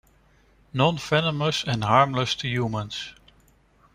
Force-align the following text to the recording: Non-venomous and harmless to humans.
Non-venomous 0.73 1.63
and 1.63 1.83
harmless 1.83 2.33
to 2.33 2.47
humans. 2.47 3.13